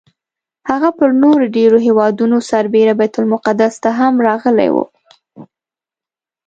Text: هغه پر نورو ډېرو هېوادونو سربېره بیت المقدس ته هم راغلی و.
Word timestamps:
هغه 0.69 0.89
پر 0.97 1.09
نورو 1.23 1.45
ډېرو 1.55 1.77
هېوادونو 1.87 2.37
سربېره 2.49 2.93
بیت 2.99 3.13
المقدس 3.21 3.73
ته 3.83 3.89
هم 3.99 4.13
راغلی 4.27 4.69
و. 4.71 4.75